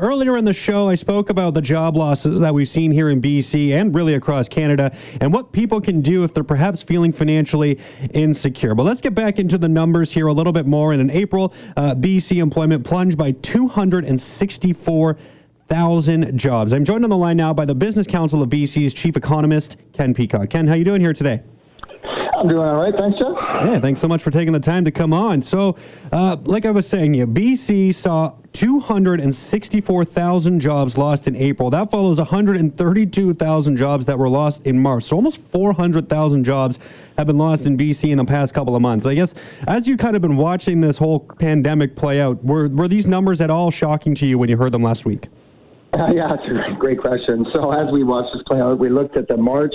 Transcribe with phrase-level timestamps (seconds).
[0.00, 3.20] Earlier in the show, I spoke about the job losses that we've seen here in
[3.20, 7.78] BC and really across Canada and what people can do if they're perhaps feeling financially
[8.12, 8.74] insecure.
[8.74, 10.92] But let's get back into the numbers here a little bit more.
[10.92, 15.18] And in April, uh, BC employment plunged by 264
[15.66, 16.72] thousand jobs.
[16.72, 20.12] I'm joined on the line now by the Business Council of BC's chief economist, Ken
[20.12, 20.50] Peacock.
[20.50, 21.42] Ken, how you doing here today?
[22.36, 22.94] I'm doing all right.
[22.94, 23.33] Thanks, Jeff.
[23.54, 25.40] Yeah, thanks so much for taking the time to come on.
[25.40, 25.76] So,
[26.12, 31.70] uh, like I was saying, yeah, BC saw 264,000 jobs lost in April.
[31.70, 35.04] That follows 132,000 jobs that were lost in March.
[35.04, 36.78] So almost 400,000 jobs
[37.16, 39.06] have been lost in BC in the past couple of months.
[39.06, 39.34] I guess
[39.66, 43.40] as you kind of been watching this whole pandemic play out, were, were these numbers
[43.40, 45.28] at all shocking to you when you heard them last week?
[45.92, 47.46] Uh, yeah, a great question.
[47.52, 49.74] So as we watched this play out, we looked at the March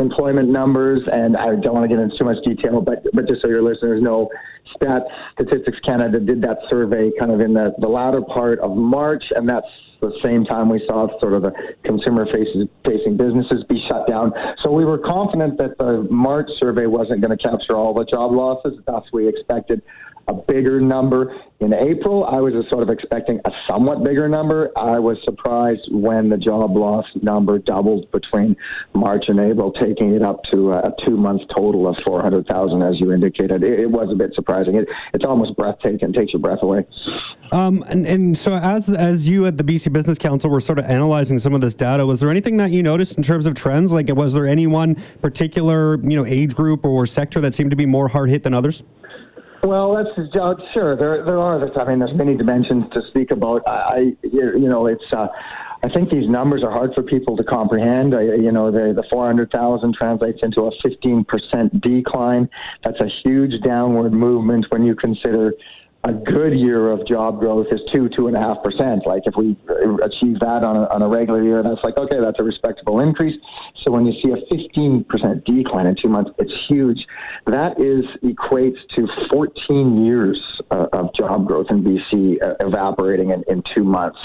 [0.00, 3.42] employment numbers, and I don't want to get into too much detail, but but just
[3.42, 4.30] so your listeners know,
[4.76, 9.24] Stats Statistics Canada did that survey kind of in the, the latter part of March,
[9.34, 9.66] and that's
[10.00, 11.52] the same time we saw sort of the
[11.84, 14.32] consumer faces, facing businesses be shut down.
[14.62, 18.32] So we were confident that the March survey wasn't going to capture all the job
[18.32, 18.78] losses.
[18.86, 19.82] Thus, we expected
[20.28, 22.24] a bigger number in April.
[22.24, 24.70] I was sort of expecting a somewhat bigger number.
[24.76, 28.54] I was surprised when the job loss number doubled between
[28.94, 33.12] March and April, taking it up to a two month total of 400,000, as you
[33.12, 33.64] indicated.
[33.64, 34.76] It, it, was a bit surprising.
[34.76, 36.86] It, it's almost breathtaking, takes your breath away.
[37.50, 40.84] Um, and, and so, as as you at the BC Business Council were sort of
[40.84, 43.90] analyzing some of this data, was there anything that you noticed in terms of trends?
[43.92, 47.76] Like, was there any one particular you know age group or sector that seemed to
[47.76, 48.82] be more hard hit than others?
[49.62, 50.96] Well, that's uh, sure.
[50.96, 51.78] There, there are.
[51.78, 53.66] I mean, there's many dimensions to speak about.
[53.66, 55.04] I, you know, it's.
[55.12, 55.28] Uh,
[55.82, 58.14] I think these numbers are hard for people to comprehend.
[58.14, 62.48] I, you know, the the 400,000 translates into a 15% decline.
[62.84, 65.52] That's a huge downward movement when you consider
[66.04, 69.04] a good year of job growth is two, two and a half percent.
[69.04, 69.56] Like if we
[70.02, 73.38] achieve that on a, on a regular year, that's like, okay, that's a respectable increase.
[73.82, 77.06] So when you see a 15% decline in two months, it's huge.
[77.46, 81.07] That is equates to 14 years uh, of
[81.58, 84.18] growth in BC uh, evaporating in, in two months.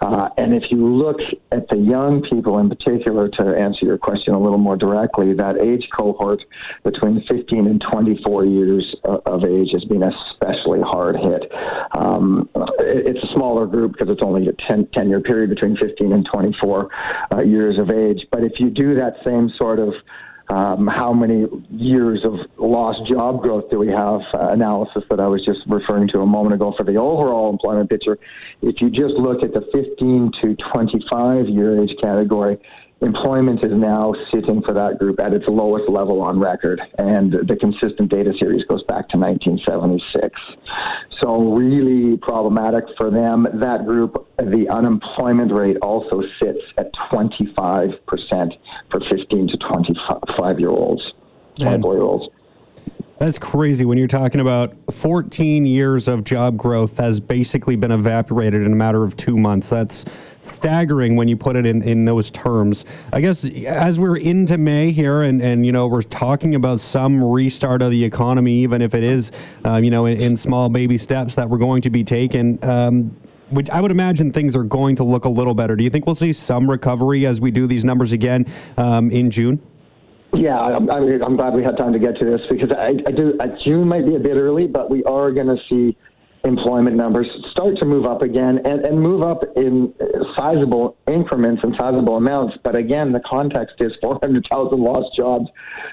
[0.00, 4.34] Uh, and if you look at the young people in particular, to answer your question
[4.34, 6.42] a little more directly, that age cohort
[6.84, 11.50] between 15 and 24 years uh, of age has been especially hard hit.
[11.96, 15.76] Um, it, it's a smaller group because it's only a 10, 10 year period between
[15.76, 16.88] 15 and 24
[17.32, 18.26] uh, years of age.
[18.30, 19.94] But if you do that same sort of
[20.48, 25.26] um, how many years of lost job growth do we have uh, analysis that I
[25.26, 28.18] was just referring to a moment ago for the overall employment picture.
[28.60, 32.58] If you just look at the 15 to 25 year age category,
[33.02, 37.56] employment is now sitting for that group at its lowest level on record, and the
[37.56, 40.40] consistent data series goes back to 1976.
[41.18, 43.46] So, really problematic for them.
[43.54, 48.52] That group, the unemployment rate also sits at 25%
[48.92, 51.12] for 15 to 25 year olds,
[51.56, 52.28] 24 year olds.
[53.18, 58.62] That's crazy when you're talking about 14 years of job growth has basically been evaporated
[58.62, 59.68] in a matter of two months.
[59.68, 60.04] That's
[60.50, 62.84] staggering when you put it in, in those terms.
[63.12, 67.22] I guess as we're into May here and, and, you know, we're talking about some
[67.22, 69.30] restart of the economy, even if it is,
[69.64, 72.58] uh, you know, in, in, small baby steps that we're going to be taken.
[72.64, 73.16] Um,
[73.52, 75.76] which I would imagine things are going to look a little better.
[75.76, 79.30] Do you think we'll see some recovery as we do these numbers again um, in
[79.30, 79.60] June?
[80.34, 83.34] Yeah, I'm, I'm, glad we had time to get to this because I, I do.
[83.38, 85.96] Uh, June might be a bit early, but we are going to see
[86.44, 89.94] employment numbers start to move up again and, and move up in
[90.36, 92.56] sizable increments and sizable amounts.
[92.64, 95.48] But again, the context is 400,000 lost jobs.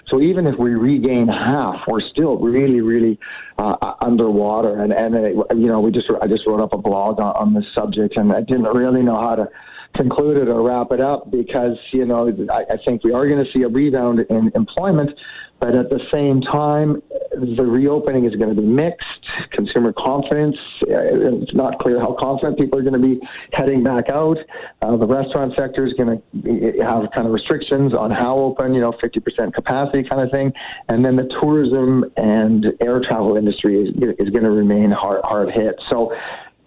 [0.07, 3.19] So even if we regain half, we're still really, really
[3.57, 4.81] uh, underwater.
[4.81, 7.53] And, and it, you know, we just I just wrote up a blog on, on
[7.53, 9.49] this subject, and I didn't really know how to
[9.95, 13.43] conclude it or wrap it up because you know I, I think we are going
[13.43, 15.11] to see a rebound in employment,
[15.59, 19.18] but at the same time, the reopening is going to be mixed.
[19.59, 23.19] Consumer confidence, uh, it's not clear how confident people are going to be
[23.51, 24.37] heading back out.
[24.81, 28.79] Uh, the restaurant sector is going to have kind of restrictions on how open, you
[28.79, 30.53] know, 50% capacity kind of thing.
[30.87, 35.51] And then the tourism and air travel industry is, is going to remain hard, hard
[35.51, 35.75] hit.
[35.89, 36.15] So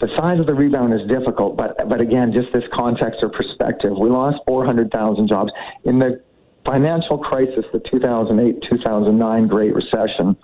[0.02, 3.92] the size of the rebound is difficult, but, but again, just this context or perspective.
[3.98, 5.50] We lost 400,000 jobs.
[5.84, 6.20] In the
[6.64, 10.36] financial crisis, the 2008 2009 Great Recession,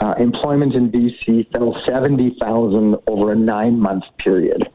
[0.00, 4.68] uh, employment in BC fell 70,000 over a nine month period.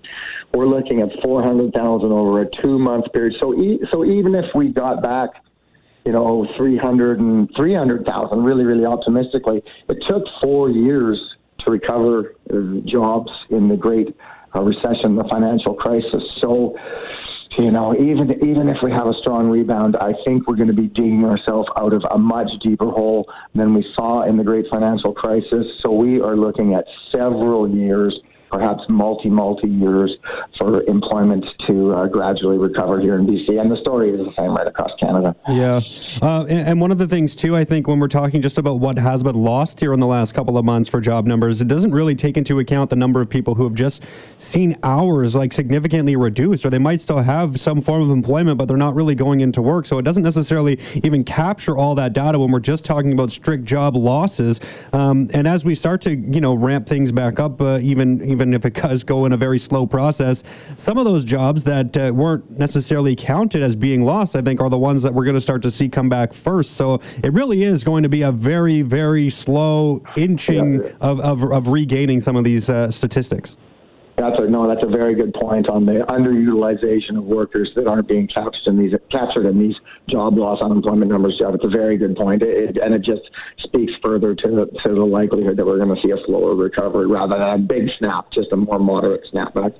[0.54, 3.36] We're looking at 400,000 over a two month period.
[3.40, 5.30] So, e- so even if we got back,
[6.06, 12.80] you know, 300 and 300,000, really, really optimistically, it took four years to recover uh,
[12.86, 14.16] jobs in the Great
[14.54, 16.24] a recession, the financial crisis.
[16.40, 16.78] So,
[17.58, 20.74] you know, even even if we have a strong rebound, I think we're going to
[20.74, 24.68] be digging ourselves out of a much deeper hole than we saw in the great
[24.70, 25.66] financial crisis.
[25.82, 28.20] So we are looking at several years
[28.50, 30.16] perhaps multi multi years
[30.58, 33.60] for employment to uh, gradually recover here in BC.
[33.60, 35.36] And the story is the same right across Canada.
[35.50, 35.82] Yeah,
[36.22, 38.80] uh, and, and, one of the things too, I think, when we're talking just about
[38.80, 41.68] what has been lost here in the last couple of months for job numbers, it
[41.68, 44.04] doesn't really take into account the number of people who have just
[44.40, 48.68] seen hours like significantly reduced, or they might still have some form of employment, but
[48.68, 49.86] they're not really going into work.
[49.86, 53.66] So it doesn't necessarily even capture all that data when we're just talking about strict
[53.66, 54.60] job losses.
[54.94, 58.54] Um, and as we start to, you know, ramp things back up, uh, even even
[58.54, 60.44] if it does go in a very slow process,
[60.78, 64.70] some of those jobs that uh, weren't necessarily counted as being lost, I think, are
[64.70, 66.74] the ones that we're going to start to see come back first.
[66.74, 70.92] So it really is going to be a very, very slow inching yeah.
[71.02, 73.58] of, of, of, regaining some of these uh, statistics.
[74.18, 74.68] That's a no.
[74.68, 78.78] That's a very good point on the underutilization of workers that aren't being captured in
[78.80, 79.76] these captured in these
[80.08, 81.38] job loss unemployment numbers.
[81.38, 83.30] Jeff, it's a very good point, it, and it just
[83.60, 87.38] speaks further to to the likelihood that we're going to see a slower recovery rather
[87.38, 89.76] than a big snap, just a more moderate snapback.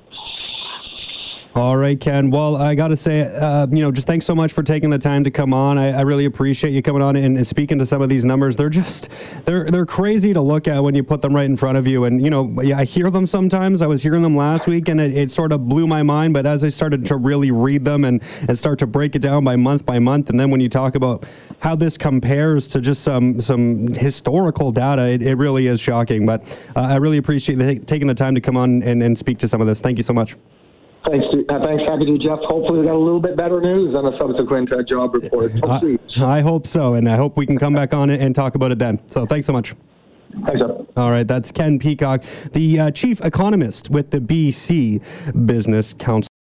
[1.54, 2.30] All right, Ken.
[2.30, 4.98] Well, I got to say, uh, you know, just thanks so much for taking the
[4.98, 5.78] time to come on.
[5.78, 8.54] I, I really appreciate you coming on and, and, speaking to some of these numbers.
[8.54, 9.08] They're just,
[9.44, 12.04] they're they're crazy to look at when you put them right in front of you.
[12.04, 13.80] And you know, I hear them sometimes.
[13.80, 16.34] I was hearing them last week, and it, it sort of blew my mind.
[16.34, 19.42] But as I started to really read them and and start to break it down
[19.42, 21.24] by month by month, and then when you talk about
[21.60, 26.26] how this compares to just some some historical data, it, it really is shocking.
[26.26, 26.46] But
[26.76, 29.48] uh, I really appreciate the, taking the time to come on and, and speak to
[29.48, 29.80] some of this.
[29.80, 30.36] Thank you so much.
[31.06, 32.40] Thanks, uh, thanks, happy to Jeff.
[32.42, 35.52] Hopefully, we got a little bit better news on a subsequent uh, job report.
[35.64, 38.56] I, I, hope so, and I hope we can come back on it and talk
[38.56, 39.00] about it then.
[39.10, 39.74] So, thanks so much.
[40.44, 40.70] Thanks, Jeff.
[40.96, 42.22] All right, that's Ken Peacock,
[42.52, 45.00] the uh, chief economist with the BC
[45.46, 46.27] Business Council.